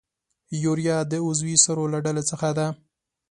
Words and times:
یوریا 0.63 0.97
د 1.11 1.13
عضوي 1.27 1.55
سرو 1.63 1.85
له 1.93 1.99
ډلې 2.05 2.23
څخه 2.29 2.47
ده. 2.57 2.67